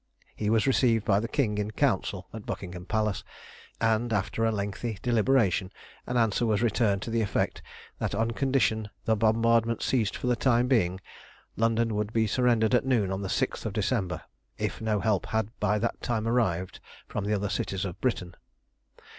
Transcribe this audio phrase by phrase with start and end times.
[0.35, 3.23] He was received by the King in Council at Buckingham Palace,
[3.79, 5.71] and, after a lengthy deliberation,
[6.07, 7.61] an answer was returned to the effect
[7.99, 10.99] that on condition the bombardment ceased for the time being,
[11.55, 14.23] London would be surrendered at noon on the 6th of December
[14.57, 18.33] if no help had by that time arrived from the other cities of Britain.